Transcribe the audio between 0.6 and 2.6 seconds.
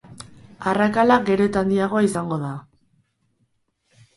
Arrakala gero eta handiagoa izango da.